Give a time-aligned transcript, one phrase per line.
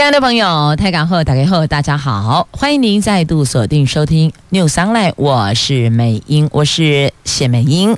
[0.00, 7.94] 亲爱的朋友，台港后打开后，大家好，欢迎您再度锁定收听 New Sunlight 我是美英，我是谢美英。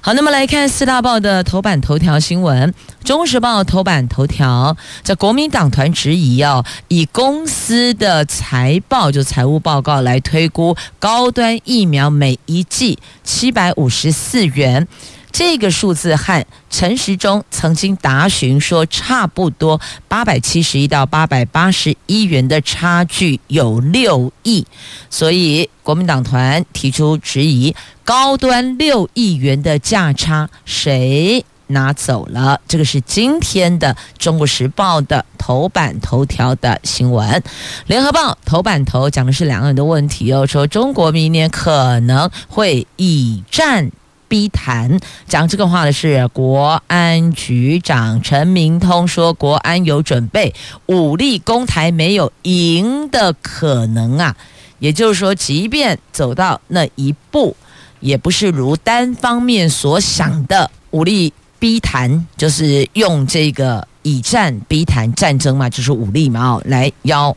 [0.00, 2.70] 好，那么来看四大报的头版头条新闻，
[3.04, 14.86] 《中时报》头版头条，在国民党团质疑哦，以公司的财报就财务报告来推估高端疫苗每一剂七百五十四元。
[15.32, 24.66] 这个数字和陈时中曾经答询说差不多八百七十一到八百八十一元的差距有六亿，
[25.08, 27.74] 所以国民党团提出质疑：
[28.04, 32.60] 高端六亿元的价差谁拿走了？
[32.68, 37.26] 这个是今天的《中国时报》的头版头条的新闻，
[37.86, 43.90] 《联合报》头版头讲的是两岸的问题哦，说中国明年可能会以战。
[44.32, 50.54] 逼谈讲这个话的是国安局长陈明通说，国安有准备，
[50.86, 54.34] 武力攻台没有赢的可能啊。
[54.78, 57.54] 也就是说，即便走到那一步，
[58.00, 67.36] 也不是如单方面所想的武力逼谈，就是用这个以战逼谈战争嘛，就是武力嘛，哦，来要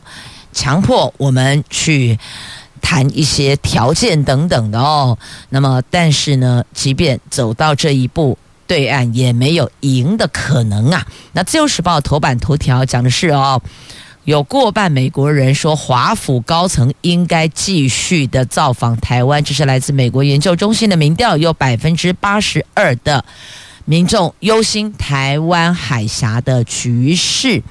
[0.50, 2.18] 强迫我们去。
[2.80, 5.18] 谈一些条件等等的哦，
[5.50, 11.06] 那么但是呢，即便走到这一步，对岸也没有赢的可能啊。
[11.32, 13.60] 那自由时报头版头条讲的是哦，
[14.24, 23.24] 有过半美国人说华府高层应该继续的造访台湾，这是来自美国研究中心的民调，有百分之八十二的
[23.84, 27.62] 民众忧心台湾海峡的局势。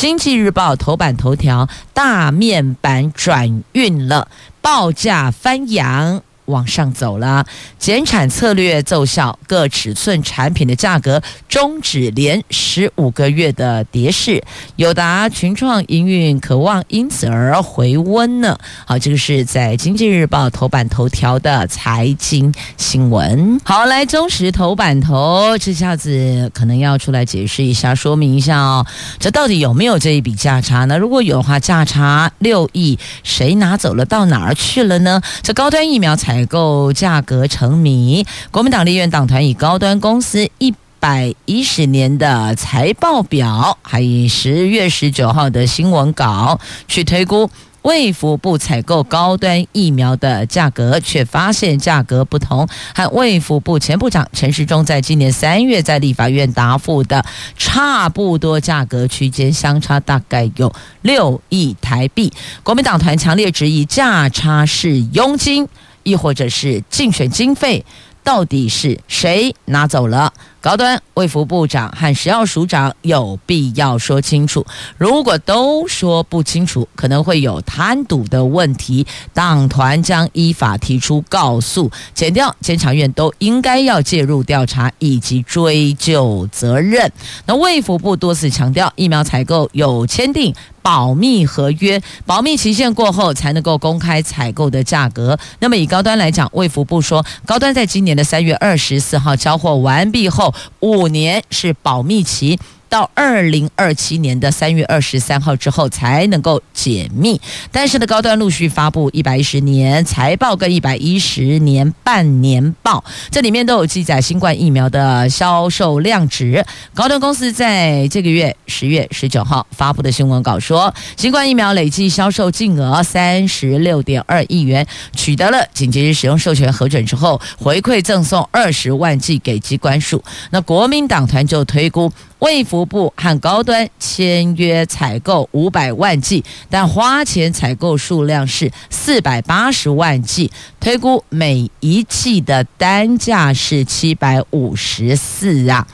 [0.00, 4.28] 经济日报头版头条，大面板转运了，
[4.62, 6.22] 报价翻扬。
[6.46, 7.44] 往上走了，
[7.78, 14.42] 减产策略奏效，各尺寸产品的价格终止连十五个月的跌势。
[14.76, 18.58] 友达、群创营运可望因此而回温呢。
[18.84, 23.60] 好，这个是在《经济日报》头版头条的财经新闻。
[23.64, 28.84] 好，来中实头版头，这下子可能要出来解释一下，说明一下哦，
[29.20, 30.98] 这到底有没有这一笔价差呢？
[30.98, 34.04] 如果有的话，价差六亿，谁拿走了？
[34.04, 35.22] 到哪儿去了呢？
[35.42, 36.39] 这高端疫苗采。
[36.40, 46.58] 采购价格成谜，国民党立院党团以高端公司一百一十年的财报表，还以十月十九号的新闻稿
[46.88, 47.50] 去推估。
[47.82, 57.24] 卫福部采购高端疫苗的价格，却发现价格不同，和卫福部前部长陈时中在今年三月在立法院答复的
[57.56, 62.30] 差不多价格区间相差大概有六亿台币。
[62.62, 65.66] 国民党团强烈质疑价差是佣金，
[66.02, 67.84] 亦或者是竞选经费，
[68.22, 70.32] 到底是谁拿走了？
[70.62, 74.66] 高端卫福部长和食药署长有必要说清楚。
[74.98, 79.06] 如果都说不清楚，可能会有贪渎的问题。
[79.32, 87.10] 党团将依法提出告诉，检调监察院都应该要介入调查以及追究责任。
[87.46, 95.38] 那卫福部多次强调，疫苗采购有签订保密合约，保密期限过后才能够公开采购的价格。
[95.58, 100.49] 那么以高端来讲，卫福部说，高端在今年的三月二十四号交货完毕后。
[100.80, 102.58] 五年是保密期，
[102.90, 107.40] 到二零二七年的三月二十三号之后才能够解密。
[107.72, 116.62] 但是呢，高端陆续发布一百一十年财报跟一百一十年半年报，这里面都有记载新冠疫苗的销售量值。
[116.92, 124.84] 高端公司在这个月十月十九号发布的新闻稿说，新冠疫苗累计销售净额三十六点二亿元，
[125.14, 130.20] 取得了紧急使用授权核准之后，回馈赠送二十万剂给机关署。
[130.50, 132.12] 那国民党团就推估。
[132.40, 140.50] 卫福部和高端签约采购五百万剂，但花钱采购数量是四百八十万剂，
[140.80, 145.86] 推估每一剂的单价是七百五十四啊。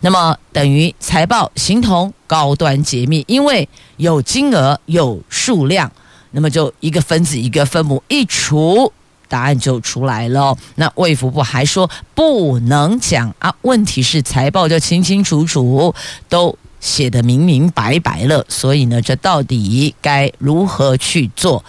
[0.00, 5.90] 那么等于财报形同高端解密，因为有金额有数量，
[6.32, 8.92] 那么就一个分子一个分母一除。
[9.28, 10.56] 答案就出来了。
[10.74, 15.94] 那卫福部还说不能讲啊，问题是财报就清清楚楚
[16.28, 21.64] 都写得明明白白了，所以呢，这到底该如何去做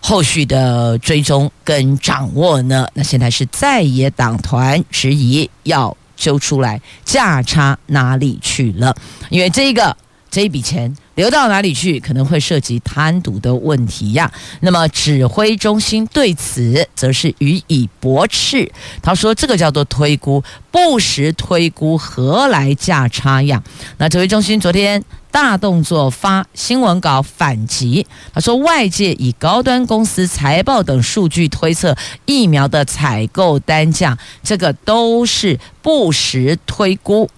[0.00, 2.88] 后续的追踪跟掌握呢？
[2.94, 5.96] 那现在是在野党团质疑要。
[6.18, 8.96] 揪出来，价差哪里去了？
[9.28, 9.94] 因为这个
[10.30, 10.96] 这一笔钱。
[11.16, 14.30] 流到哪里去，可能会涉及贪渎的问题呀。
[14.60, 18.70] 那么指挥中心对此则是予以驳斥。
[19.02, 23.62] 他说：“这个叫做推估，不实推估，何来价差呀？”
[23.98, 31.96] 那指挥中心昨天大动作发新闻稿反击，他说：“外界以高端公司财报等数据推测
[32.26, 37.30] 疫苗的采购单价，这个都是不实推估。”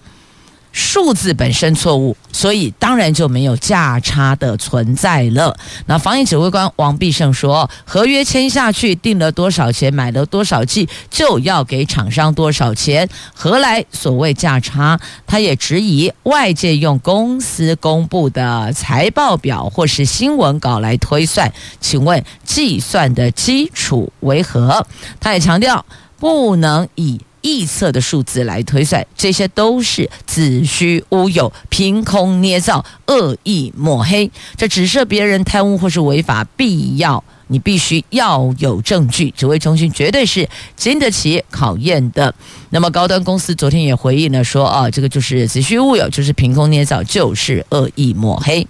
[0.71, 5.57] 数字本身错误，所以当然就没有价差的存在了。
[5.87, 14.99] 那防疫指挥官王必胜说，合约签下去，定了多少钱，买了多少剂，就要给厂商多少钱，何来所谓价差？
[15.25, 21.51] 他也质疑外界用公司公布的财报表或是新闻稿来推算，
[21.81, 24.85] 请问计算的基础为何？
[25.19, 25.85] 他也强调
[26.19, 27.19] 不能以。
[27.41, 34.29] 臆测的数字来推算，这些都是子虚乌有、凭空捏造、恶意抹黑。
[34.55, 39.31] 这指涉别人贪污或是违法，必要你必须要有证据。
[39.31, 42.33] 指挥中心绝对是经得起考验的。
[42.69, 48.67] 那么高端公司昨天也回应了说：“啊，这个就是子虚乌有，就是凭空捏造，就是恶意抹黑。”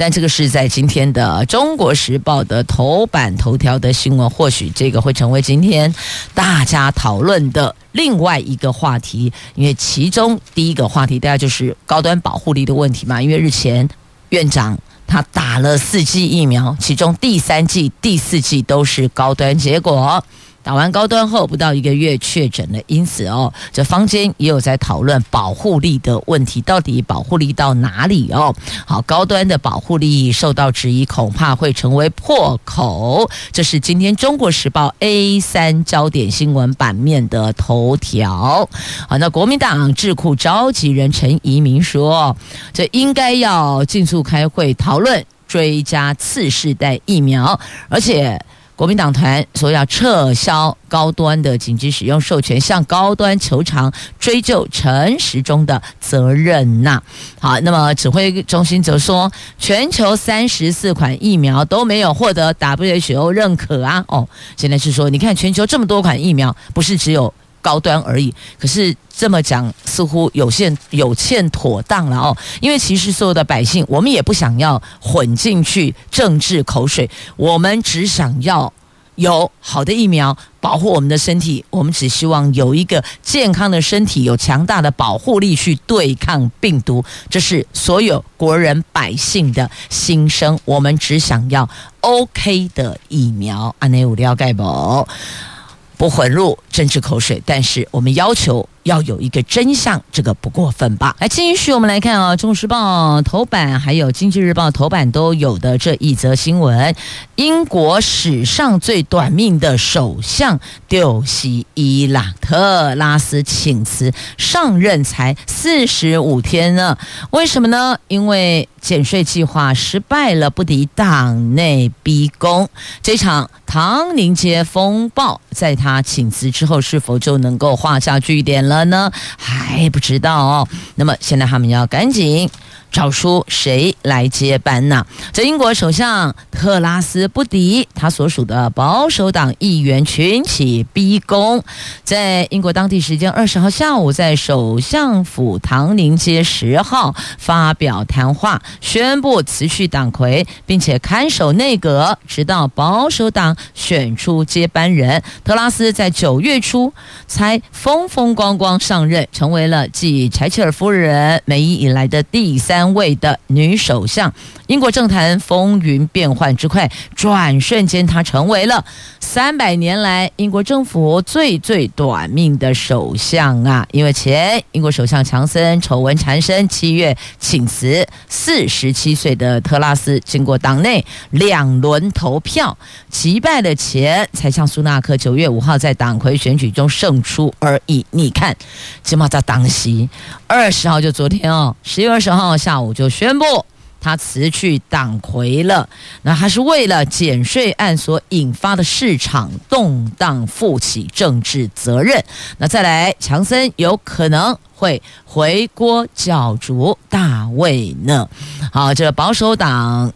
[0.00, 5.94] 但这个是在今天的《中国时报》的头版头条的新闻，或许这个会成为今天
[6.32, 9.30] 大家讨论的另外一个话题。
[9.56, 13.20] 因为其中第一个话题，大家就是高端保护力的问题嘛。
[13.20, 13.86] 因为日前
[14.30, 20.24] 院长他打了四剂疫苗，其中第三剂、第四剂都是高端，结果。
[20.62, 28.54] 打完高端后不到一个月确诊了，因此哦，这坊间也有在讨论保护力的问题，到底保护力到哪里哦？
[28.84, 33.28] 好，高端的保护力受到质疑，恐怕会成为破口。
[33.52, 38.68] 这是今天《中国时报》A 三焦点新闻版面的头条。
[39.08, 42.36] 好，那国民党智库召集人陈仪明说，
[42.74, 47.58] 这应该要尽速开会讨论追加次世代疫苗，
[47.88, 48.38] 而且。
[48.80, 56.98] 国民党团说要撤销高端的紧急使用授权，向高端球场，追究陈时中的责任呐。
[57.38, 64.02] 好，那么指挥中心则说，全球三十四款疫苗都没有获得 WHO 认可啊。
[64.08, 67.34] 哦，现在是说，你看全球这么多款疫苗，不是只有。
[67.60, 72.36] 高端而已，可是这么讲似乎有欠有欠妥当了哦。
[72.60, 78.72] 因为其实所有的百姓，我们也不想要混进去政治口水，我们只想要
[79.16, 90.58] 有好的疫苗保护我们的身体，我们只希望有一个健康的身体，有强大的保护力去对抗病毒，这是所有国人百姓的心声。
[90.64, 91.68] 我们只想要
[92.00, 94.62] OK 的疫苗，安内有了解不？
[96.00, 101.14] 不混入政治口水，但是我们要求要有一个真相，这个不过分吧？
[101.18, 106.94] 来，继续我们来看啊，《中时报》头版还有《经济日报》头版都有的这一则新闻：
[107.36, 116.96] 英国史上最短命的首相丢西伊朗特拉斯请辞，上任才四十五天呢？
[117.30, 117.98] 为什么呢？
[118.08, 118.68] 因为。
[118.80, 122.66] 减税计划失败了，不敌党内逼宫。
[123.02, 129.12] 这场唐宁街风暴，在他请辞之后，是否就能够画下句点了呢？
[129.36, 130.68] 还不知道哦。
[130.94, 132.48] 那么现在他们要赶紧。
[132.90, 135.06] 找出谁来接班呢？
[135.32, 141.62] 在英国首相特拉斯不敌他所属的保守党议员群起逼宫，
[142.02, 155.22] 在英国当地时间二十号下午，在首相府唐宁街十号发表谈话，宣布辞去党魁，并且看守内阁，直到保守党选出接班人。
[155.44, 156.92] 特拉斯在九月初
[157.26, 162.79] 才风风光光上任，成为了继柴契尔夫人梅伊以来的第三。
[162.80, 164.32] 单位的女首相，
[164.66, 168.82] 英国政坛风云变幻之快，转瞬间她成为了
[169.20, 173.86] 三百年来英国政府最最短命的首相啊！
[173.92, 182.74] 因为前英国首相强森丑闻缠身，七月请辞，四十七岁的特拉斯经过党内两轮投票
[183.10, 188.06] 击败了前才向苏纳克，九月五号在党魁选举中胜出而已。
[188.12, 188.56] 你看，
[189.04, 190.08] 起码在党席
[190.46, 192.69] 二十号就昨天哦，十月二十号下。
[192.70, 193.66] 下午就宣布
[194.00, 195.88] 他辞去党魁了，
[196.22, 202.24] 那还是为了减税案所引发的市场动荡负起政治责任。
[202.58, 208.28] 那再来，强森有可能会回锅角逐大卫呢？
[208.72, 210.12] 好，这保守党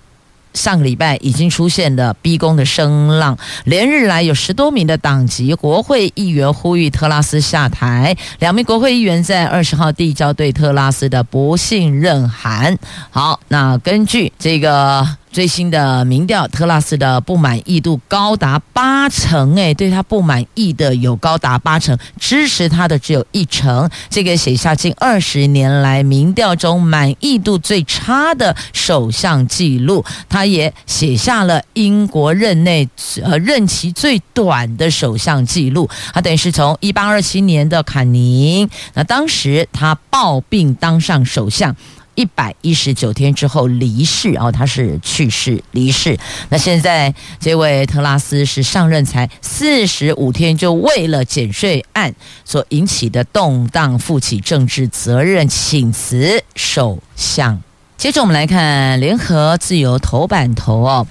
[0.54, 8.16] 上个礼拜已经出现了逼宫的声浪，连日来有十多名的党籍国会议员呼吁特拉斯下台。
[8.38, 12.78] 两名国会议员在二十号递交对特拉斯的不信任函。
[13.11, 15.06] 好，那根据这个。
[15.35, 30.05] 最新的民调，特拉斯的不满意度高达八成，诶，对他不满意的有高达八成，支持他的只有一成，这个写下近二十年来民调中满意度最差的首相记录。
[30.29, 32.88] 他也写下了英国任内
[33.21, 35.91] 呃任期最短的首相记录。
[36.12, 41.75] 他等于是从一八二七年的坎宁，那当时他暴病当上首相。
[42.14, 46.18] 一百一十九天之后离世哦，他是去世离世。
[46.49, 57.62] 那现在这位特拉斯是上任才四十五天，就为了减税案所引起的动荡负起政治责任，请辞首相。
[57.97, 61.06] 接着我们来看联合自由头版头哦，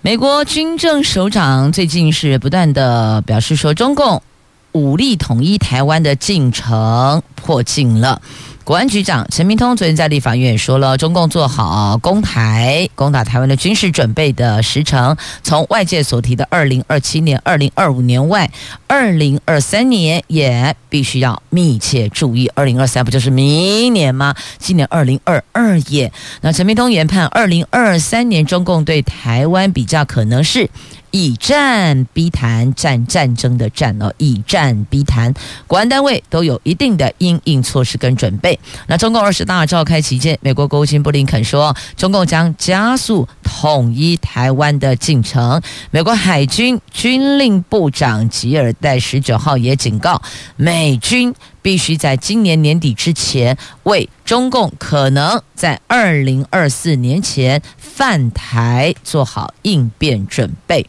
[0.00, 4.22] 美国军政首长最近是不断的表示说，中共
[4.72, 8.22] 武力统一台湾的进程迫近了。
[8.64, 18.48] 国安局长陈明通昨天在立法院说了，中共做好攻台、攻打台湾的军事准备的时程，从外界所提的二零二七年、二零二五年外，
[18.86, 22.48] 二零二三年也必须要密切注意。
[22.54, 24.32] 二零二三不就是明年吗？
[24.58, 26.12] 今年二零二二也。
[26.42, 30.70] 那陈明通研判，二零二三年中共对台湾比较可能是。
[31.14, 35.34] 以战逼谈，战战争的战哦，以战逼谈，
[35.66, 38.51] 国安单位都有一定的应应措施跟准备。
[38.86, 45.60] 那中共二十大召开期间，美国国务卿布林肯说，中共将加速统一台湾的进程。
[45.90, 50.20] 美国海军军令部长吉尔戴十九号也警告，
[50.56, 60.86] 美军必须在今年年底之前，为中共可能在二零二四年前犯台做好应变准备。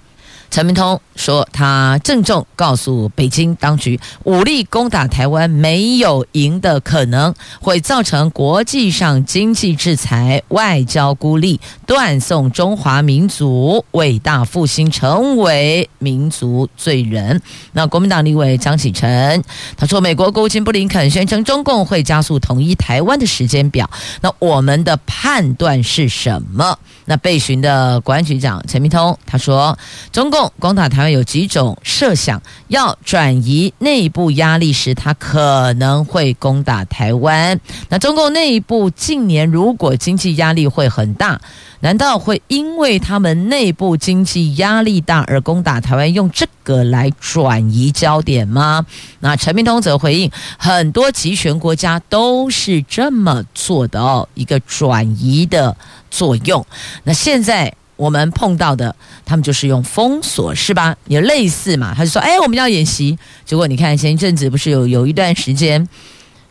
[0.53, 17.41] 陈明通说，他郑重告诉北京当局，武力攻打台湾没有赢的可能，会造成国际上经济制裁、外交孤立，断送中华民族伟大复兴，成为民族罪人。
[17.72, 19.43] 那国民党立委张启臣
[19.75, 23.89] 他说，美国国务卿布林肯宣称，中共会加速统一台湾的时间表。
[24.22, 26.77] 那我们的判断是什么？
[27.05, 29.75] 那被询的国安局长陈明通他说，
[30.12, 30.42] 中共。
[30.59, 37.59] 攻打台湾有几种设想，要转移内部压力时，他可能会攻打台湾。
[37.89, 41.39] 那中共内部近年如果经济压力会很大，
[41.81, 48.85] 难道会因为他们内部经济压力大而攻打台湾，用这个来转移焦点吗？
[49.19, 55.75] 那陈明通则回应，很多集权国家都是这么做的哦，一个转移的
[56.09, 56.65] 作用。
[57.03, 57.73] 那现在。
[58.03, 58.93] 我们碰到的，
[59.25, 60.93] 他们就是用封锁，是吧？
[61.07, 61.93] 也类似嘛。
[61.95, 65.88] 他就说：“哎，我们要演习。”结果你看，前一阵子不是有有一段时间。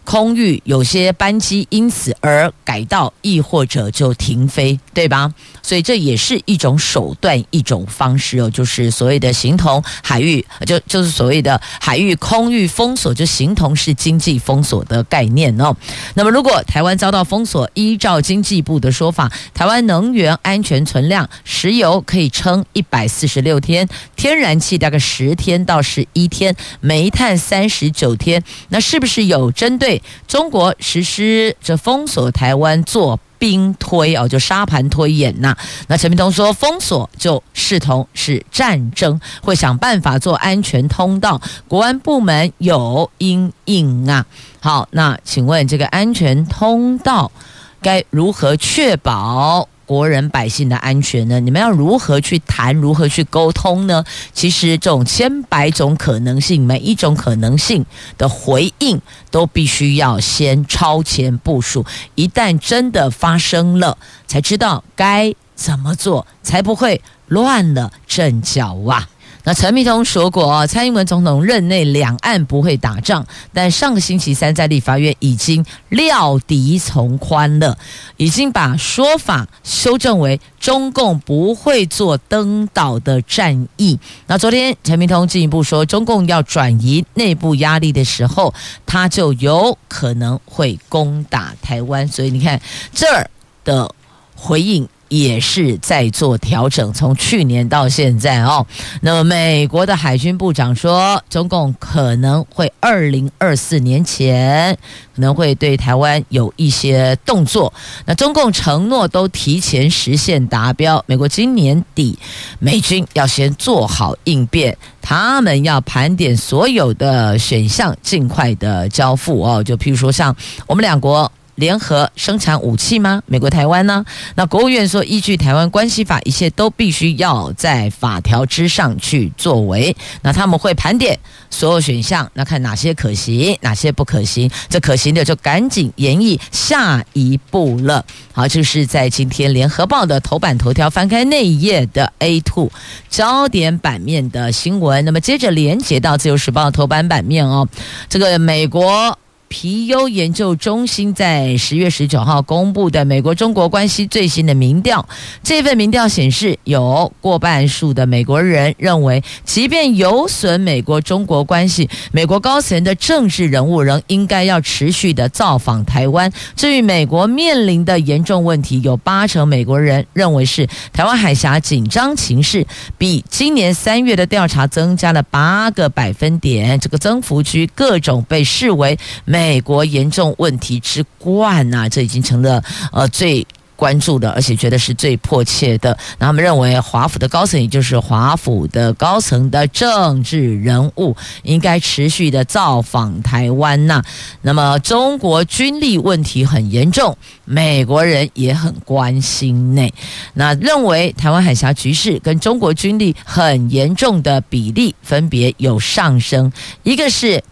[0.05, 5.33] 空域有些班机因此而改道，亦或者就停飞，对吧？
[5.63, 15.75] 所以这也是一种手段，一种方式哦，就是所谓的形同海域，就就是所谓的海域空域封锁，就形同是经济封锁的概念哦。
[16.15, 30.03] 那么，如果台湾遭到封锁，依照经济部的说法，台湾能源安全存量，石油可以撑一百四十六天，天然气大概十天到十一天，煤炭三十九天，那是不是有针对？
[30.27, 35.57] 中国实施这封锁台湾做兵推哦，就沙盘推演呐。
[35.89, 41.43] 那陈明通说，封锁就视同是战争，会想办法做安全通道。
[41.67, 44.25] 国安部门有阴影啊。
[44.61, 47.33] 好，那请问这个安全通道
[47.81, 49.69] 该如何确保？
[49.93, 51.39] 国人百姓的安全呢？
[51.39, 52.75] 你们要如何去谈？
[52.75, 54.03] 如何去沟通呢？
[54.33, 57.85] 其实这种千百种可能性，每一种可能性
[58.17, 58.99] 的回应，
[59.31, 61.85] 都必须要先超前部署。
[62.15, 69.07] 一旦真的发生了，才知道该怎么做，才不会乱了阵脚啊！
[69.45, 77.77] 那陈明通说过，啊蔡英文总统任内两岸不会打仗，但上个星期三在立法院已经料敌从宽了，
[78.17, 83.99] 已经把说法修正为中共不会做登岛的战役。
[84.29, 88.55] 那昨天陈明通进一步说，中共要转移内部压力的时候，
[88.87, 92.07] 他就有可能会攻打台湾。
[92.07, 92.61] 所以你看
[92.95, 93.29] 这儿
[93.65, 93.93] 的
[94.37, 94.89] 回应。
[95.13, 98.67] 也是在做调整，从去年到现在哦。
[99.03, 104.75] 那么美国的海军部长说，中共可能会二零二四年前
[105.15, 107.71] 可能会对台湾有一些动作。
[108.07, 112.19] 那中共承诺都提前实现达标，美国今年底
[112.59, 119.63] 美军要先做好应变，他们要盘点所有的选项，尽快的交付哦。
[119.63, 120.35] 就譬如说，像
[120.67, 121.31] 我们两国。
[121.55, 123.23] 联合生产武器吗？
[123.27, 124.05] 美国台湾呢？
[124.35, 129.95] 那国务院说，依据《台湾关系法》，一切都必须要在法条之上去作为。
[130.23, 131.19] 那他们会盘点
[131.51, 134.51] 所有选项，那看哪些可行，哪些不可行。
[134.69, 138.05] 这可行的就赶紧研议下一步了。
[138.33, 142.71] 好，就是在今天《联合报》的头版头条，翻开那一页的 A two
[143.11, 145.05] 焦点版面的新闻。
[145.05, 147.69] 那么接着连接到《自由时报》头版版面哦，
[148.09, 149.19] 这个美国。
[149.53, 155.07] 皮尤研究中心在十月十九号公布的美国中国关系最新的民调，
[155.43, 166.33] 这份民调显示，有过半数的美国人认为，即便有损美国中国关系，美国高层的政治人物仍应该要持续的造访台湾。
[166.57, 172.67] 至于美国面临的严重问题，有八成美国人认为是台湾海峡紧张情势，
[172.97, 179.42] 比今年三月的调查增加了八个百分点，这个增幅居各种被视为美。
[179.43, 183.45] 美国严重问题之冠呐、这已经成了呃最
[183.75, 185.99] 关注的，而且觉得是最迫切的。
[186.17, 194.01] 那他们认为，华府的高层，也就是华府的高层的政治人物，应该持续的造访台湾呐、
[194.43, 199.93] 那么，中国军力问题很严重，美国人也很关心内。
[200.35, 206.53] 那认为台湾海峡局势跟中国军力很严重的比例分别有上升，
[206.85, 207.43] 一个是。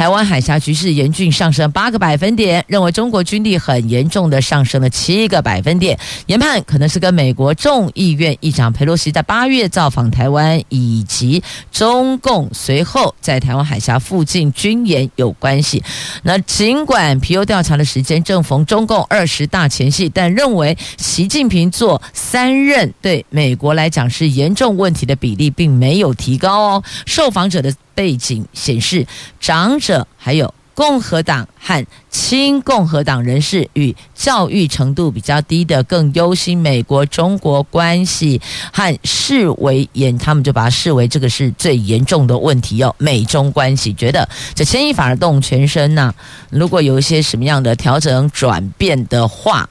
[0.00, 5.98] 台湾海峡局势严峻上升八个百分点，认为中国军力很严重的上升了七个百分点。
[6.24, 15.84] 研判可能是跟美国众议院议长佩洛西在八月造访台湾，以及中共随后在台湾海峡附近军演有关系。
[16.22, 26.82] 那尽管皮尤调查的时间正逢中共二十大前夕，但认为习近平做三任对美国来讲是严重问题的比例并没有提高哦。
[27.04, 27.70] 受访者的。
[28.00, 29.06] 背景显示，
[29.38, 38.40] 长者还有共和党和亲共和党人士与教育程度比较低的更忧心美国中国关系
[38.72, 42.94] 和视为严，他们就把它视为这个是最严重的问题哦。
[42.96, 46.14] 美中关系觉得这牵一发而动全身呐、
[46.48, 49.68] 如果有一些什么样的调整转变的话。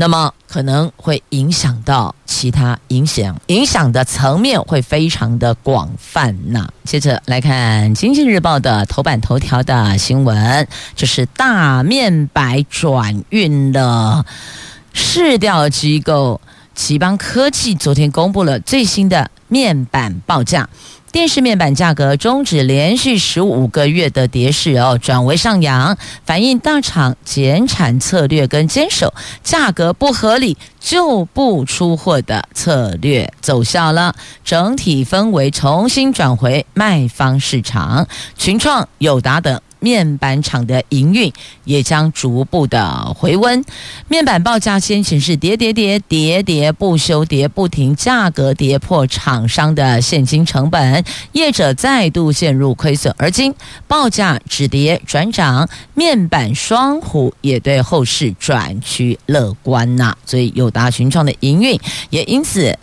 [0.00, 6.68] 那么可能会影响到其他影响，影响的层面会非常的广泛呐。
[6.84, 14.24] 接着来看《经济日报》的头版头条的新闻，就是大面板转运的
[14.92, 16.40] 市调机构
[16.76, 20.68] 奇邦科技昨天公布了最新的面板报价。
[21.10, 39.60] 电视面板价格终止连续十五个月的跌势哦，转为上扬，反映大厂减产策略跟坚守价格不合理就不出货的策略奏效了，整体氛围重新转回卖方市场，群创、友达等。
[39.80, 41.32] 面板厂的营运
[41.64, 43.64] 也将逐步的回温，
[44.08, 53.14] 面板报价先前是跌跌跌跌跌不休，跌不停，价格跌破厂商的现金成本，业者再度陷入亏损。
[53.18, 53.54] 而今
[53.86, 61.78] 报价止跌转涨，面板双虎也对后市转趋乐观呐，所以友达群创的营运
[62.10, 62.78] 也因此。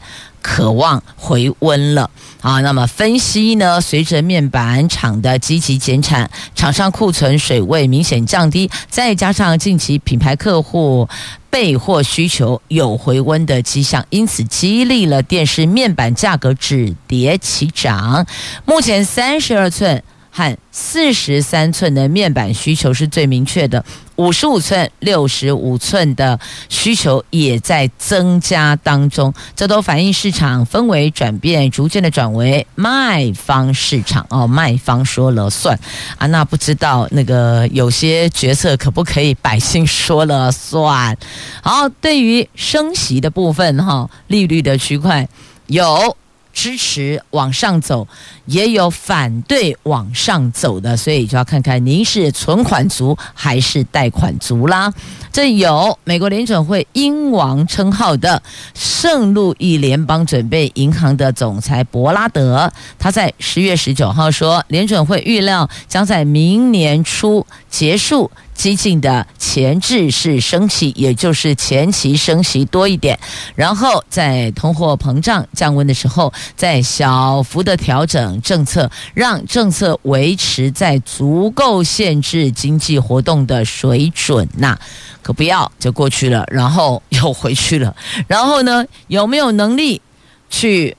[0.46, 2.08] 渴望回温了
[2.42, 2.62] 啊！
[2.62, 3.82] 那么分析呢？
[3.82, 11.10] 随着面板厂的积极减产，厂商库存水位明显降低，再加上近期品牌客户
[11.50, 18.28] 备货需求有回温的迹象，因此激励了电视面板价格止跌起涨。
[18.66, 20.04] 目前三十二寸。
[20.36, 23.86] 和四十三寸的面板需求是最明确的，
[24.18, 35.80] 五十五寸、六十五寸的需求也在增加当中，这都反映市场氛围转变，逐渐的转为卖方市场哦，卖方说了算
[36.18, 41.18] 啊，那不知道那个有些决策可不可以百姓说了算？
[41.64, 45.30] 好，对于升息的部分哈，利率的区块
[45.68, 46.18] 有。
[46.56, 48.08] 支持往上走，
[48.46, 54.92] 也有反对往上走的，所以就要看看您是存款族还是贷款族啦。
[55.32, 58.42] 这有美国联准会英王称号的
[58.74, 73.20] 圣路易联邦准备银行的总裁伯拉德，他在十月十九号说，联准会预料将在明年初结束激进的前置式升息，也就是前期升息多一点，
[73.54, 84.80] 然后在通货膨胀降温的时候，再小幅的调整政策，让政策维持在足够限制经济活动的水准呐。
[85.22, 87.96] 可不要就过去了，然后又回去了，
[88.28, 90.02] 然后呢，有没有能力
[90.50, 90.96] 去？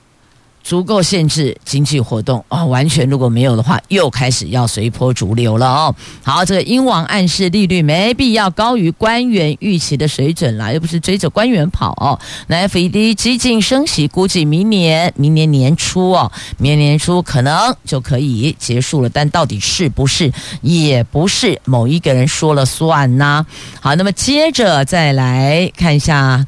[0.67, 5.95] 足够限制经济活动啊、哦，完全如果没有的话，又开始要随波逐流了哦。
[6.21, 12.19] 好，这个英王暗示利率没必要高于官员预期的水准了，又不是追着官员跑。
[12.47, 23.45] 那 FED 激进升息，估计明年明年年初哦，明年年初可能就可以结束了，但到底是不是，也不是某一个人说了算呢。
[23.79, 26.45] 好，那么接着再来看一下。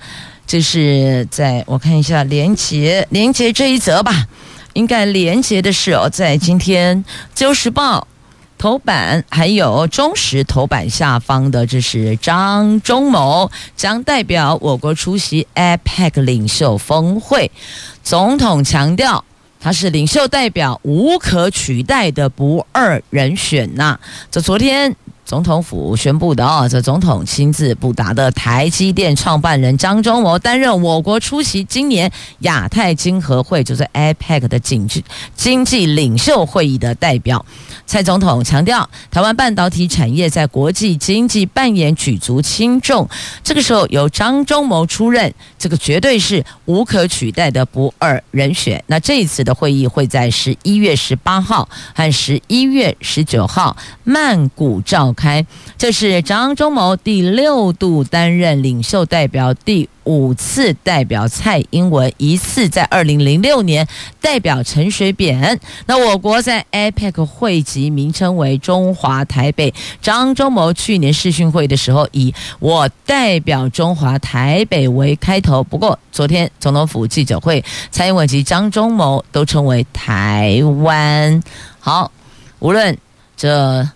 [0.50, 4.26] 这是在我看一下连结连结这一则吧，
[4.74, 8.00] 应该连结的是哦，在今天《自由时报》
[8.58, 17.52] 头版还有中时头版下方的，这是张忠谋将代表我国出席 APEC 领袖峰会，
[18.02, 19.24] 总统强调
[19.60, 24.00] 他是领袖代表无可取代的不二人选呐。
[24.32, 24.96] 这昨天。
[25.30, 37.46] 总统府宣布的哦，这总统亲自布达的台积电创办人张忠谋担任我国出席今年亚太经合会，就是 APEC 的经济经济领袖会议的代表。
[37.86, 43.08] 蔡总统强调，台湾半导体产业在国际经济扮演举足轻重。
[43.44, 48.84] 这个时候由张忠谋出任，这个绝对是无可取代的不二人选。
[48.88, 55.46] 那这一次的会议会在十一月十八号和十一月十九号曼谷召开。
[55.78, 63.86] 这是张忠谋第六度担任领袖代表，第五次代表蔡英文，一次在二零零六年
[64.22, 65.60] 代表陈水扁。
[65.86, 69.74] 那我国在 APEC 会籍名称为中华台北。
[70.02, 75.64] 张忠谋去年视讯会的时候，以我代表中华台北为开头。
[75.64, 81.44] 不过昨天总统府记者会，蔡英文及张忠谋都称为台湾。
[81.80, 82.12] 好，
[82.60, 82.98] 无论
[83.38, 83.88] 这。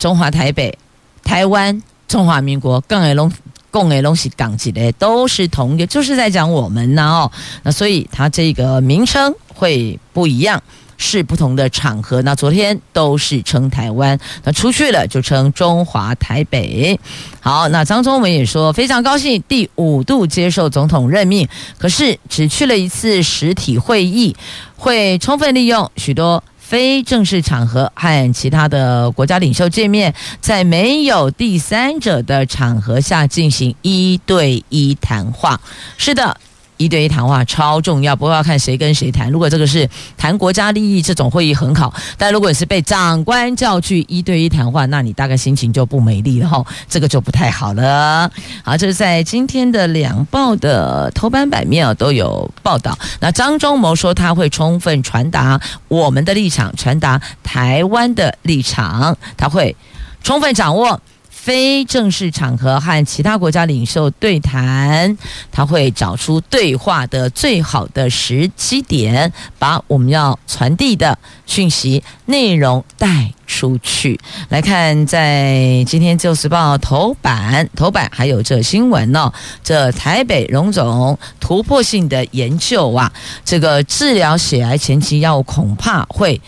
[0.00, 0.76] 中华台北、
[1.22, 3.30] 台湾、中华民国，更爱拢
[3.70, 7.30] 共爱拢是港籍的，都是同一个，就是在讲我们呢哦。
[7.62, 10.62] 那所以它这个名称会不一样，
[10.96, 12.22] 是不同的场合。
[12.22, 16.98] 那昨天都是称台湾，那出去了就称中华台北。
[17.38, 24.34] 好，那张忠谋也说非常高兴第五度接受总统任命，可是只去了一次实体会议，
[24.76, 26.42] 会充分利用许多。
[26.70, 35.60] 非正式场合和其他的国家领袖见面，在没有第三者的场合下进行一对一谈话。
[35.98, 36.36] 是的。
[36.80, 39.30] 一对一谈话超重要，不过要看谁跟谁谈。
[39.30, 48.30] 如果这个是谈国家利益，这种会议很好；但如果你是被长官叫去一对一谈话，那你大概心情就不美丽了哈， 这个就不太好了。
[48.64, 52.98] 好，这是在今天的两报的头版版面啊都有报道。
[53.20, 59.76] 那张忠谋说他会充分传达我们的立场，传达台湾的立场，他会
[60.22, 60.98] 充分掌握。
[61.42, 65.16] 非正式场合和其他国家领袖对谈，
[65.50, 74.20] 他会找出对话的最好的时机点，把我们要传递的讯息内容带出去。
[74.50, 79.34] 来看，在今天《旧时报》头版，头版还有这新闻呢、哦。
[79.64, 83.10] 这台北荣总突破性的研究啊，
[83.46, 86.38] 这个治疗血癌前期药物恐怕会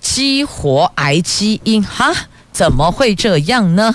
[0.00, 2.10] 激活癌基因，哈，
[2.50, 3.94] 怎么会这样呢？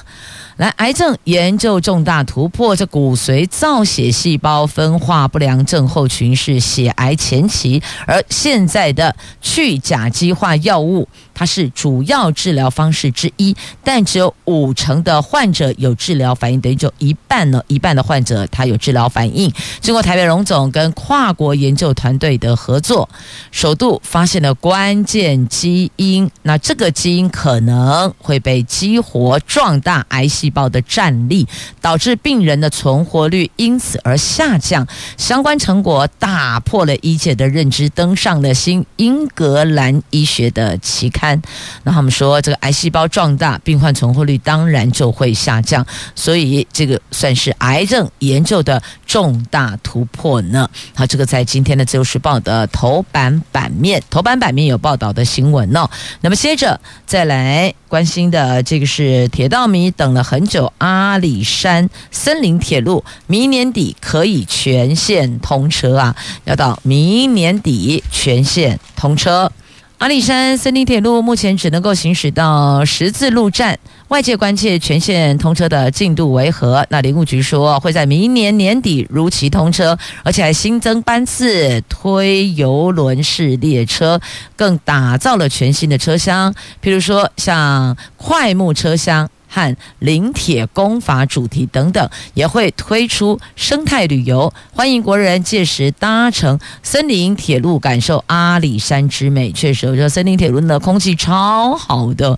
[0.58, 11.08] 来，癌症研究重大突破，这骨髓造血细胞分化不良症候群是血癌前期，而现在的去甲基化药物。
[11.36, 19.52] 它是主要治疗方式之一，但只有五成的患者有治疗反应，等于就一半呢，一半的患者他有治疗反应。
[19.82, 23.10] 经过台北荣总跟跨国研究团队的合作，
[23.50, 31.48] 首度发现了关键基因，那这个基因可能会被激活，壮大癌细细胞的战力，
[31.80, 34.86] 导致病人的存活率因此而下降。
[35.18, 41.42] 相关成果打破了医界的认知，登上了新英格兰医学的期刊。
[41.84, 50.70] 那他们说，这个癌细胞壮大，病患存活率当然就会下降，所以这个算是癌症研究的重大突破呢。
[50.94, 55.90] 好，这个在今天的《自由时报》的头版版面，头版版面有报道的新闻哦。
[56.20, 66.16] 那么接着再来关心的这个是铁道迷等了很很久，阿里山森林铁路明年底可以全线通车啊，
[66.46, 69.52] 要到明年底全线通车。
[70.00, 76.84] 阿里山森林铁路目前只能够行驶到十字路站，外界关切全线通车的进度为何？
[76.90, 84.20] 那林务局说会在明年年底如期通车，而且还新增班次，推邮轮式列车，
[84.56, 89.30] 更打造了全新的车厢，譬如说像快木车厢。
[89.54, 99.52] 和林铁工法主题等等，也会推出生态旅游，欢迎国人届时搭乘森林铁路，感受阿里山之美。
[99.52, 102.36] 确实，我觉得森林铁路的空气超好的，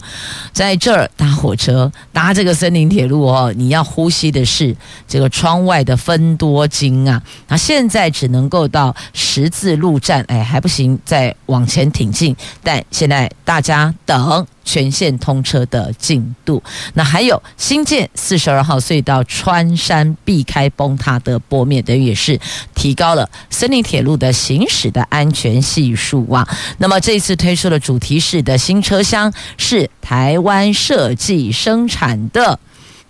[0.52, 4.76] 在这儿搭火车，搭这个森林铁路哦，你要呼吸的是
[5.08, 7.22] 这个窗外的芬多精啊。
[7.48, 12.36] 那现在只能够到十字路站，哎，还不行，再往前挺进。
[12.62, 14.46] 但现在大家等。
[14.66, 16.62] 全线通车的进度，
[16.96, 22.38] 那还有新建四十二号隧道穿山避开崩塌的坡面，等于也是
[22.74, 26.46] 提高了森林铁路的行驶的安全系数啊。
[26.80, 32.60] 那么这次推出的主题式的新车厢是台湾设计生产的。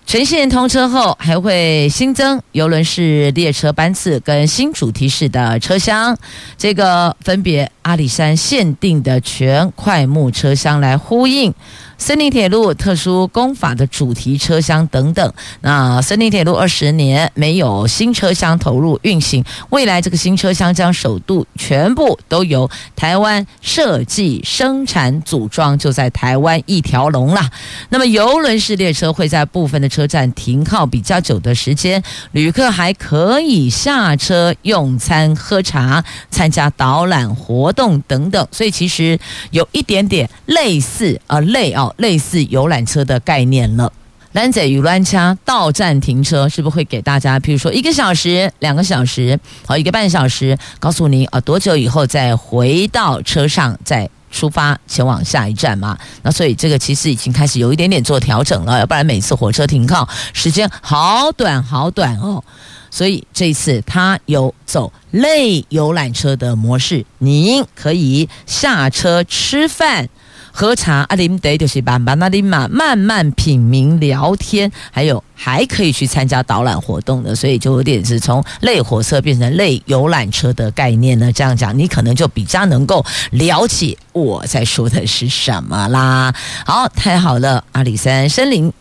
[0.05, 6.15] 全线通车后，还会新增游轮式列车班次跟新主题式的车厢，
[6.57, 11.51] 这个分别阿里山限定的全桧木车厢来呼应。
[11.97, 27.49] 森林铁路特殊工法的主题车厢等等，那森林铁路二十年没有新车厢投入运行，未来这个新车厢将首度全部都由台湾设计、生产、组装，就在台湾一条龙啦。
[27.89, 32.03] 那么游轮式列车会在部分的车站停靠比较久的时间，
[32.33, 39.17] 旅客还可以下车用餐、喝茶、参加导览活动等等，所以其实
[39.51, 41.84] 有一点点类似啊，类啊。
[41.97, 43.91] 类似游览车的概念了，
[44.33, 55.97] 兰仔与兰掐到站停车是不是会给大家，譬如说一个小时、两个小时、好一个半小时，告诉您啊多久以后再回到车上再出发前往下一站嘛？
[56.21, 62.43] 那所以这个其实已经开始有一点点做调整了，要不然每次火车停靠时间好短好短哦。
[62.91, 70.09] 所以这一次它有走类游览车的模式，您可以下车吃饭。
[70.57, 81.29] 喝茶阿林得就是慢慢那里嘛，慢慢品茗聊天，还有还可以去参加导览活动的，所以就有点是从类火车变成类游览车的概念呢。
[81.29, 86.33] 这样讲，你可能就比较能够了解我在说的是什么啦。
[86.65, 88.71] 好，太好了，阿里山森林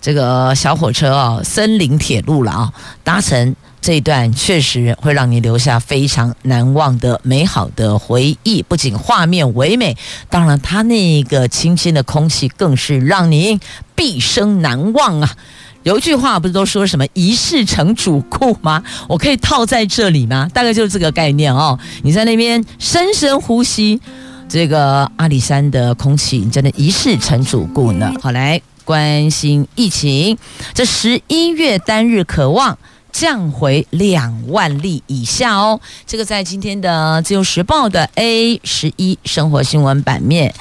[0.00, 2.72] 这个小火车哦，森林铁路了啊，
[3.04, 3.54] 搭乘。
[3.80, 9.96] 这一段确实会让你留下非常难忘的美好的回忆，不仅画面唯美，
[10.28, 13.58] 当然它那个清新的空气更是让你
[13.94, 15.30] 毕生难忘啊！
[15.82, 18.82] 有一句话不是都说什么“一世成主顾”吗？
[19.08, 20.46] 我可以套在这里吗？
[20.52, 21.78] 大概就是这个概念哦。
[22.02, 23.98] 你在那边深深呼吸
[24.46, 28.12] 这个阿里山的空气，你真的一世成主顾呢。
[28.20, 30.36] 好，来关心疫情，
[30.74, 32.76] 这十一月单日可望。
[33.12, 40.54] 降回两万例以下哦，这个在今天的《自由时报》的 A 十一生活新闻版面。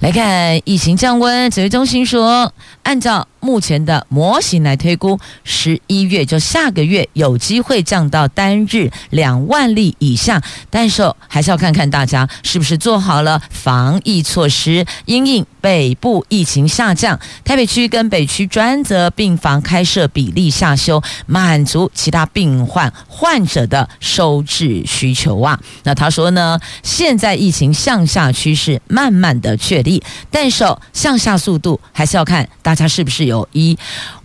[0.00, 25.58] 来看，疫情降温，指挥中心说，按照目前的模型来推估，十一月就下个月有机会降到单日两万例以下，但是还是要看看大家是不是做好了防疫措施，因应北部疫情下降，台北区跟北区专责病房开设比例下修，满足其他病患患者的收治需求啊。
[25.82, 30.00] 那他说呢，现在疫情向下趋势慢慢的确立，
[30.30, 33.78] 但是向下速度还是要看大家是不是有有一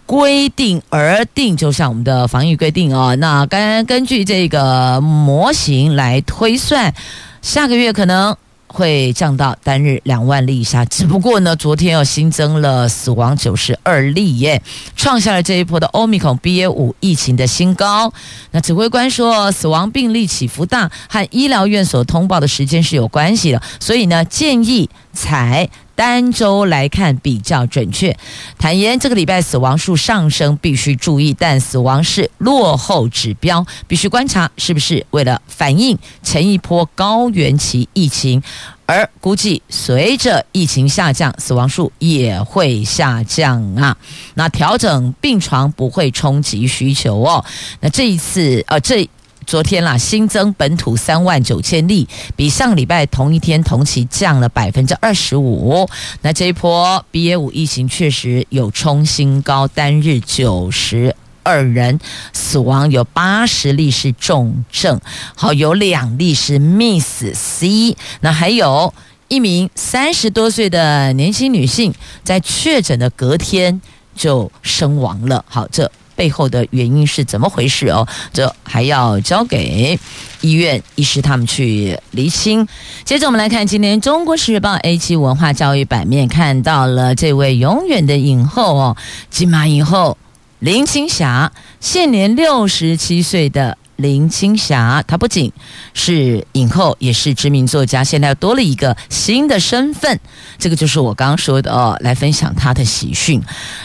[0.05, 3.15] 规定而定，就像我们的防疫规定哦。
[3.15, 6.93] 那根根据这个模型来推算，
[7.41, 8.35] 下个月可能。
[8.69, 14.61] 会降到单日两万例以下，只不过呢，昨天又新增了死亡九十二例耶，
[14.95, 18.13] 创下了这一波的欧米孔 BA 五疫情的新高。
[18.51, 28.15] 那指挥官说，死亡病例起伏大，和医疗院所通报的时间是有关系的，所以呢，建议采单周来看比较准确。
[28.59, 38.43] 坦言这个礼拜死亡数上升必须注意，但死亡是落后指标，必须观察是不是为了反映前一波高原期疫情。
[38.85, 43.97] 而估计随着疫情下降，死亡数也会下降啊。
[44.35, 47.43] 那调整病床不会冲击需求哦。
[47.81, 49.09] 那这一次呃这。
[49.47, 52.05] 昨天啦，新增本土三万九千例，
[52.35, 55.89] 比上礼拜同一天同期降了百分之二十五。
[56.21, 61.97] 那这一波 BA 五疫情确实有冲新高，单日九十二人
[62.33, 64.99] 死亡，有八十例是重症，
[65.33, 67.95] 好，有两例是 Miss C。
[68.19, 68.93] 那还有
[69.29, 73.81] 一名三十多岁的年轻女性，在确诊的隔天
[74.13, 75.45] 就身亡了。
[75.47, 78.05] 好，这背后的原因是怎么回事哦？
[78.33, 79.97] 这还要交给
[80.41, 82.67] 医院医师他们去厘清。
[83.05, 88.97] 接着我们来看今天《中国时报》A7 文化教育版面，看到了这位永远的影后哦，
[89.29, 90.17] 金马影后
[90.59, 93.77] 林青霞，现年六十七岁的。
[93.97, 95.51] 林青霞，她不仅
[95.93, 100.19] 是影后，也是知名作家，现在又多了一个新的身份。
[100.57, 103.41] 这个就是我刚刚说的哦，来分享她的喜讯。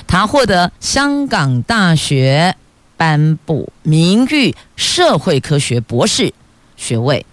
[0.06, 2.54] 她获得香港大学
[2.96, 6.32] 颁布名誉社会科学博士
[6.76, 7.26] 学位。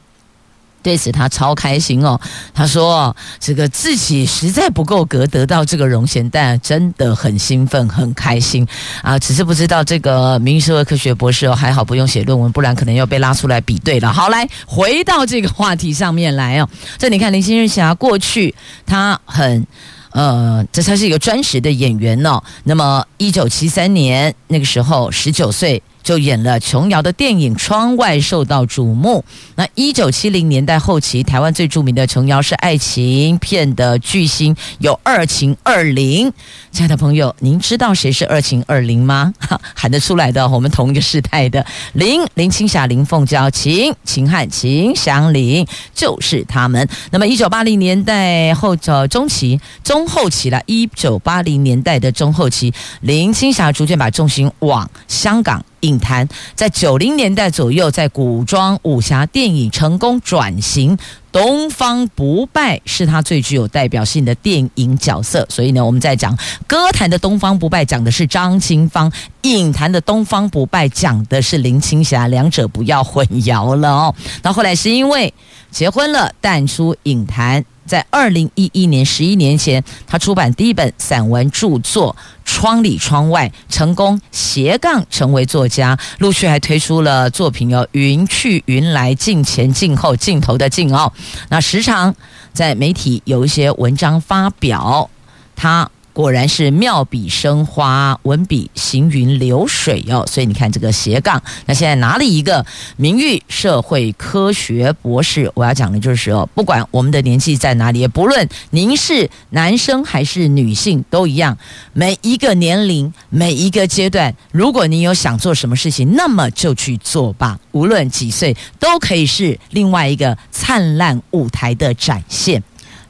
[0.81, 2.19] 对此他超开心哦，
[2.53, 8.65] 他说：“这个自己实在不够格得到这个荣衔，但真的很兴奋、很开心
[9.01, 9.19] 啊！
[9.19, 16.69] 只是不知道这个名誉社会科学博士哦，还好不用写论文，不然可能要被拉出来比对了。”好，来回到这个话题上面来哦。
[16.97, 19.67] 这你看林青霞过去他很
[20.11, 22.41] 呃，这才是一个专职的演员哦。
[22.63, 25.81] 那么一九七三年那个时候十九岁。
[26.03, 29.23] 就演了琼瑶的电影《窗外》，受到瞩目。
[29.55, 36.31] 那一九七零年代后期，台湾最著名的琼瑶是爱情片的巨星，有二秦二林。
[36.71, 39.33] 亲爱的朋友，您知道谁是二秦二林吗？
[39.75, 46.87] 喊得出来的，我们同一个时代的林林青霞、林凤娇、秦秦汉、秦祥林，就是他们。
[47.11, 55.63] 那么一九八零年代后呃中期、中后期了，一九八零年代的中后期，林青霞逐渐把重心往香港。
[55.81, 60.97] 影坛在九零年代左右，在古装武侠电影成功转型，
[61.31, 65.45] 《东方不败》是他最具有代表性的电影角色。
[65.49, 66.37] 所以呢，我们在讲
[66.67, 69.09] 歌坛的《东方不败》，讲的是张清芳；
[69.43, 74.15] 影坛的《东方不败》讲的是林青霞，两者不要混淆了哦。
[74.43, 75.33] 那后来是因为
[75.71, 77.63] 结婚了，淡出影坛。
[77.89, 91.11] 在二零一一年，十一年前，他出版第一本散文著作《窗里窗外》，成功斜杠成为作家，陆续还推出了作品有《云去云来》、镜前镜后镜头的镜哦。
[91.49, 92.13] 那时常
[92.53, 95.09] 在媒体有一些文章发表，
[95.55, 95.89] 他。
[96.13, 100.25] 果然是妙笔生花，文笔行云流水哦。
[100.27, 102.65] 所以你看这个斜杠，那现在拿了一个
[102.97, 105.51] 名誉社会科学博士。
[105.53, 111.57] 我要讲的就是哦，不管我们的年纪在哪里，也不论您是男生还是女性，都一样。
[111.93, 117.59] 每一个年龄，每一个阶段，如果你有想做什么事情，那么就去做吧。
[117.71, 122.61] 无论几岁，都可以是另外一个灿烂舞台的展现。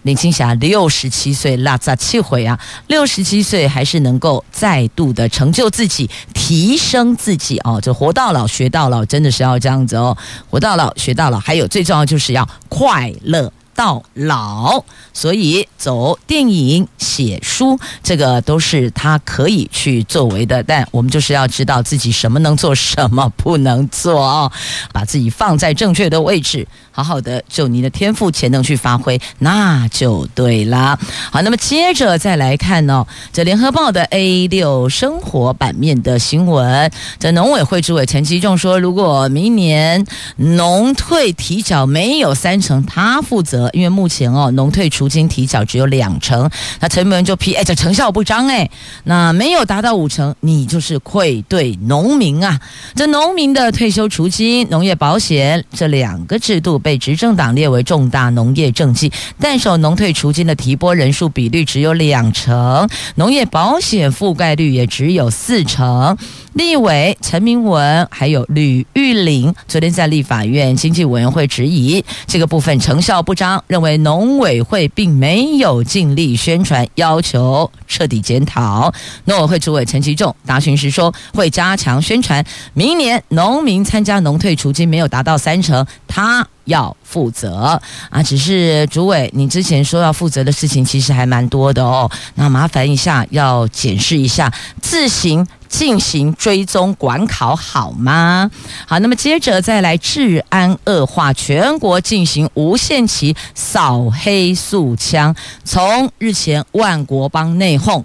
[0.10, 2.60] 林青霞六十七岁，拉杂气回啊！
[2.88, 7.80] 六十七岁还是能够再度的成就自己，提升自己哦。
[7.80, 10.18] 这活到老学到老，真的是要这样子哦。
[10.50, 14.84] 活到老学到老，还有最重要就是要快乐到老。
[15.14, 20.64] 所以走电影、写书，这个都是他可以去作为的。
[20.64, 24.52] 但我们就是要知道自己什么能做，什么不能做哦。
[24.92, 26.68] 把自己放在正确的位置。
[27.00, 31.00] 好好的，就你的天赋潜能去发挥，那就对了。
[31.32, 46.50] 好，那么接着再来看哦，这联合报的 A 六生活版面的新闻，这农委会主委陈吉仲说，如果明年农退提缴没有三成，他负责，因为目前哦，农退除金提缴只有两成，
[46.82, 48.70] 那陈文就批，哎，这成效不彰哎，
[49.06, 52.60] 那没有达到五成，你就是愧对农民啊。
[52.94, 56.89] 这农民的退休除金、农业保险这两个制度被。
[56.90, 66.18] 被执政党列为重大农业政绩，但手农退除金的提拨人数比率只有两成，农业保险覆盖率也只有四成。
[66.60, 78.94] 立委陈明文还有吕玉玲昨天在立法院经济委员会质疑这个部分成效不彰，认为农委会并没有尽力宣传，要求彻底检讨。
[79.24, 88.22] 农委会主委陈其仲答询时说，会加强宣传，明年农民参加农退除金没有达到三成，他要负责啊。
[88.22, 95.48] 只是主委，你之前说要负责的事情其实还蛮多的哦，那麻烦一下要检视一下，自行。
[95.70, 98.50] 进行追踪管考好吗？
[98.86, 105.34] 好，那么接着再来，治安恶化，全国进行无限期扫黑肃枪。
[105.64, 108.04] 从日前万国帮内讧，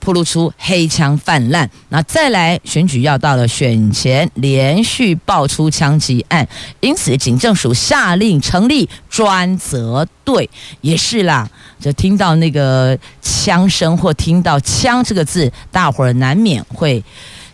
[0.00, 6.48] 暴露出黑枪泛滥，那再来选举要到了，选前连续爆出枪击案，
[6.80, 10.48] 因此警政署下令成立专责队，
[10.80, 11.48] 也是啦。
[11.78, 17.02] 就听到那个枪声或听到“枪”这个字，大伙儿难免会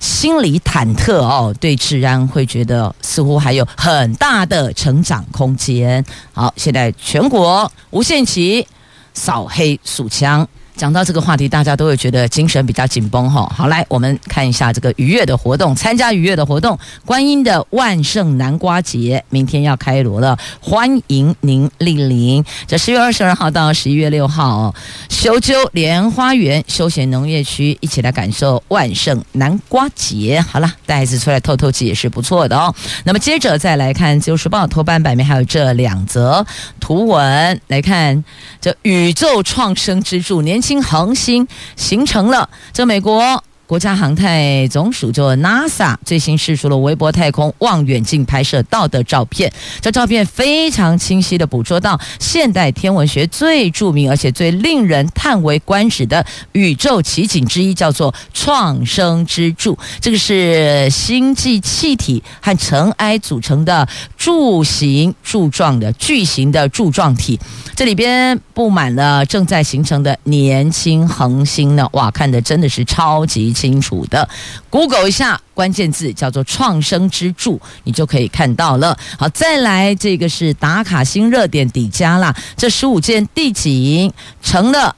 [0.00, 6.04] 心里忐忑哦，对治安会觉得似乎还有很大的成长空间。
[6.32, 8.66] 好，现在全国无限期
[9.14, 10.46] 扫黑肃枪，
[10.76, 13.50] 讲到这个话题，大家都会觉得精神比较紧绷哈。
[13.56, 22.44] 好，来我们看一下这个愉悦的活动，参加愉悦的活动，观音的万圣南瓜节明天要开锣了，欢迎您莅临。
[22.66, 24.74] 这十月二十二号到十一月六号，
[25.08, 30.44] 修究莲花园休闲农业区一起来感受万圣南瓜节。
[30.46, 32.74] 好了，带孩子出来透透气也是不错的哦。
[33.04, 36.44] 那么接着再来看《自由时报》头版版面，还有这两则
[36.78, 38.22] 图文，来看
[38.60, 40.60] 这宇宙创生之柱年。
[40.66, 41.46] 新恒星
[41.76, 43.44] 形成了，这美国。
[43.66, 59.76] 国家航太总署就 NASA 最新释出了韦伯太空望远镜拍摄到的照片，这照片非常清晰地捕捉到现代天文学最著名而且最令人叹为观止的宇宙奇景之一，叫做创生之柱。
[60.00, 67.40] 这个是星际气体和尘埃组成的柱形柱状的巨型的柱状体，
[67.74, 71.88] 这里边布满了正在形成的年轻恒星呢。
[71.94, 73.55] 哇，看的真的是超级。
[73.56, 74.28] 清楚的
[74.68, 78.94] ，Google 一下关键字叫做“创生之柱”，你就可以看到了。
[79.18, 84.94] 好，再来这个是打卡新热点底加啦，这十五件第几成了。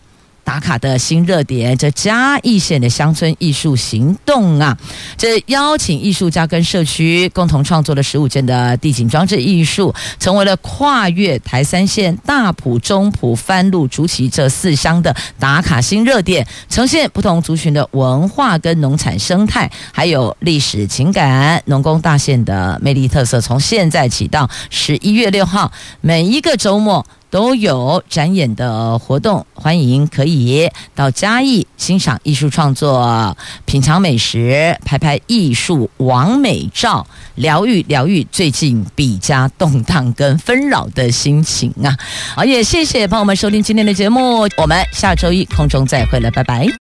[0.49, 4.75] 打卡的新热点，这嘉义县的乡村艺术行动啊，
[5.19, 23.39] 这邀请艺术家跟社区共同创作了十五件的地景装置艺术，成为了跨越台三线、大埔、中埔、番路、竹崎这四乡的打卡新热点，呈现不同族群的文化跟农产生态，还有历史情感、农工大县的魅力特色。
[23.39, 25.71] 从现在起到十一月六号，
[26.01, 27.05] 每一个周末。
[27.31, 41.97] 都有展演的活动，欢迎可以到嘉义欣赏艺术创作、品尝美食、拍拍艺术王美照，疗愈疗愈最近比较动荡跟纷扰的心情啊！
[42.37, 46.68] 好，也谢谢朋友们收听今天的节目，我们下周一空中再会了，拜拜。